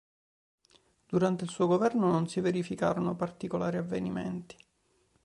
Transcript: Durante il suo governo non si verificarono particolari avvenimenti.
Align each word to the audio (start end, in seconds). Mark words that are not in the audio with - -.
Durante 1.07 1.43
il 1.43 1.51
suo 1.51 1.67
governo 1.67 2.09
non 2.09 2.27
si 2.27 2.39
verificarono 2.41 3.15
particolari 3.15 3.77
avvenimenti. 3.77 4.57